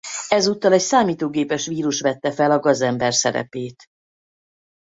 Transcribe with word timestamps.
Ezúttal 0.27 0.73
egy 0.73 0.79
számítógépes 0.81 1.67
vírus 1.67 2.01
vette 2.01 2.31
fel 2.31 2.51
a 2.51 2.59
gazember 2.59 3.13
szerepét. 3.13 3.85